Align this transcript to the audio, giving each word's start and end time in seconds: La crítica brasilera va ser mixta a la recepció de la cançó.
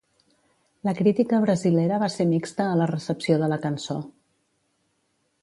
La 0.87 0.93
crítica 0.99 1.41
brasilera 1.43 1.99
va 2.05 2.09
ser 2.15 2.27
mixta 2.31 2.67
a 2.71 2.81
la 2.81 2.89
recepció 2.93 3.39
de 3.45 3.53
la 3.53 3.61
cançó. 3.67 4.01